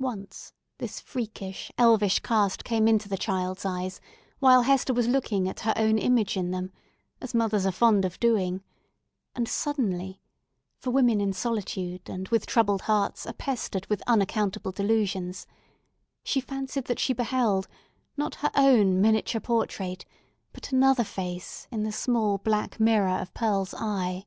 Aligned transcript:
Once 0.00 0.52
this 0.78 0.98
freakish, 0.98 1.70
elvish 1.78 2.18
cast 2.18 2.64
came 2.64 2.88
into 2.88 3.08
the 3.08 3.16
child's 3.16 3.64
eyes 3.64 4.00
while 4.40 4.62
Hester 4.62 4.92
was 4.92 5.06
looking 5.06 5.48
at 5.48 5.60
her 5.60 5.72
own 5.76 5.96
image 5.96 6.36
in 6.36 6.50
them, 6.50 6.72
as 7.20 7.34
mothers 7.34 7.64
are 7.64 7.70
fond 7.70 8.04
of 8.04 8.18
doing; 8.18 8.64
and 9.32 9.48
suddenly—for 9.48 10.90
women 10.90 11.20
in 11.20 11.32
solitude, 11.32 12.10
and 12.10 12.26
with 12.30 12.46
troubled 12.46 12.82
hearts, 12.82 13.26
are 13.28 13.32
pestered 13.32 13.86
with 13.86 14.02
unaccountable 14.08 14.72
delusions—she 14.72 16.40
fancied 16.40 16.86
that 16.86 16.98
she 16.98 17.12
beheld, 17.12 17.68
not 18.16 18.34
her 18.42 18.50
own 18.56 19.00
miniature 19.00 19.40
portrait, 19.40 20.04
but 20.52 20.72
another 20.72 21.04
face 21.04 21.68
in 21.70 21.84
the 21.84 21.92
small 21.92 22.38
black 22.38 22.80
mirror 22.80 23.20
of 23.20 23.32
Pearl's 23.34 23.72
eye. 23.78 24.26